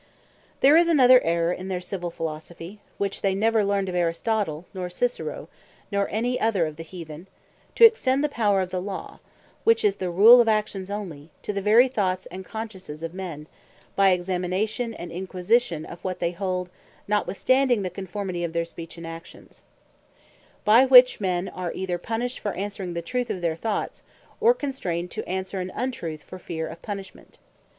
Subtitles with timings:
[0.01, 3.63] Laws Over The Conscience There is another Errour in their Civill Philosophy (which they never
[3.63, 5.47] learned of Aristotle, nor Cicero,
[5.91, 7.27] nor any other of the Heathen,)
[7.75, 9.19] to extend the power of the Law,
[9.63, 13.45] which is the Rule of Actions onely, to the very Thoughts, and Consciences of men,
[13.95, 16.71] by Examination, and Inquisition of what they Hold,
[17.07, 19.61] notwithstanding the Conformity of their Speech and Actions:
[20.65, 24.01] By which, men are either punished for answering the truth of their thoughts,
[24.39, 27.37] or constrained to answer an untruth for fear of punishment.